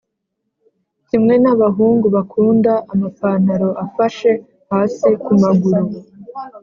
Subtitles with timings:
[1.07, 4.31] Kimwe nabahungu bakunda amapantaro afashe
[4.71, 5.83] hasi kumaguru